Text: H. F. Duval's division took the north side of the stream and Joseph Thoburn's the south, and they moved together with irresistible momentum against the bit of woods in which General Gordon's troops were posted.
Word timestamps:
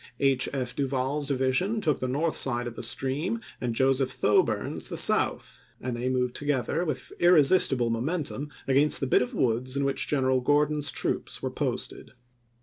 H. 0.19 0.49
F. 0.51 0.75
Duval's 0.75 1.27
division 1.27 1.79
took 1.79 1.99
the 1.99 2.07
north 2.07 2.35
side 2.35 2.65
of 2.65 2.75
the 2.75 2.81
stream 2.81 3.39
and 3.61 3.75
Joseph 3.75 4.09
Thoburn's 4.09 4.89
the 4.89 4.97
south, 4.97 5.59
and 5.79 5.95
they 5.95 6.09
moved 6.09 6.33
together 6.35 6.83
with 6.83 7.13
irresistible 7.19 7.91
momentum 7.91 8.49
against 8.67 8.99
the 8.99 9.05
bit 9.05 9.21
of 9.21 9.35
woods 9.35 9.77
in 9.77 9.83
which 9.85 10.07
General 10.07 10.41
Gordon's 10.41 10.91
troops 10.91 11.43
were 11.43 11.51
posted. 11.51 12.13